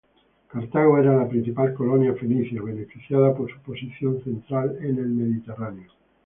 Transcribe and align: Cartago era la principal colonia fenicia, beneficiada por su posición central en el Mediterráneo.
Cartago 0.51 0.97
era 1.01 1.15
la 1.17 1.27
principal 1.29 1.75
colonia 1.75 2.15
fenicia, 2.15 2.59
beneficiada 2.63 3.35
por 3.35 3.51
su 3.53 3.59
posición 3.59 4.19
central 4.23 4.79
en 4.81 4.97
el 4.97 5.09
Mediterráneo. 5.09 5.91